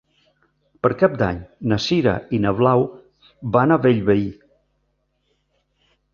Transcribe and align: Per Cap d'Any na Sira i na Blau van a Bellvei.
Per 0.85 0.89
Cap 1.01 1.17
d'Any 1.19 1.37
na 1.73 1.77
Sira 1.87 2.13
i 2.39 2.39
na 2.47 2.55
Blau 2.61 2.87
van 3.59 3.75
a 3.77 3.79
Bellvei. 3.85 4.27